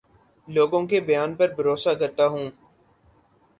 لوگوں 0.47 0.81
کے 0.87 0.99
بیان 1.01 1.33
پر 1.35 1.53
بھروسہ 1.55 1.93
کرتا 1.99 2.27
ہوں 2.27 2.49